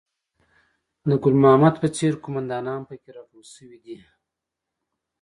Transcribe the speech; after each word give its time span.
د 1.07 1.11
ګل 1.23 1.35
محمد 1.43 1.75
په 1.81 1.87
څېر 1.95 2.13
قوماندانان 2.23 2.81
په 2.89 2.93
کې 3.01 3.09
راټول 3.17 3.43
شوي 3.53 3.77
دي. 3.85 3.97